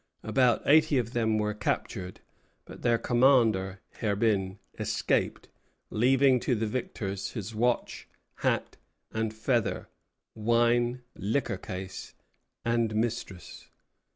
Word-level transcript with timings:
About 0.23 0.63
eighty 0.65 0.97
of 0.97 1.13
them 1.13 1.37
were 1.37 1.53
captured; 1.53 2.21
but 2.65 2.81
their 2.81 2.97
commander, 2.97 3.81
Herbin, 3.99 4.57
escaped, 4.79 5.47
leaving 5.91 6.39
to 6.39 6.55
the 6.55 6.65
victors 6.65 7.33
his 7.33 7.53
watch, 7.53 8.07
hat 8.37 8.77
and 9.13 9.31
feather, 9.31 9.89
wine, 10.33 11.03
liquor 11.15 11.57
case, 11.59 12.15
and 12.65 12.95
mistress. 12.95 13.69